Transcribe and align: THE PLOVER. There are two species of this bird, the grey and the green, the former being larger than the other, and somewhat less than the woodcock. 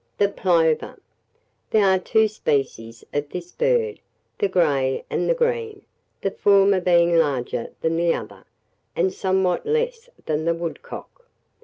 THE 0.17 0.29
PLOVER. 0.29 0.99
There 1.69 1.85
are 1.85 1.99
two 1.99 2.27
species 2.27 3.05
of 3.13 3.29
this 3.29 3.51
bird, 3.51 3.99
the 4.39 4.47
grey 4.47 5.05
and 5.11 5.29
the 5.29 5.35
green, 5.35 5.83
the 6.21 6.31
former 6.31 6.81
being 6.81 7.15
larger 7.15 7.67
than 7.81 7.97
the 7.97 8.11
other, 8.15 8.45
and 8.95 9.13
somewhat 9.13 9.67
less 9.67 10.09
than 10.25 10.45
the 10.45 10.55
woodcock. 10.55 11.27